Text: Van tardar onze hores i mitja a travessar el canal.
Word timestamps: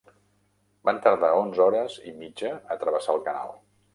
Van 0.89 1.01
tardar 1.07 1.29
onze 1.41 1.61
hores 1.67 1.99
i 2.11 2.15
mitja 2.23 2.51
a 2.77 2.81
travessar 2.85 3.17
el 3.19 3.25
canal. 3.31 3.57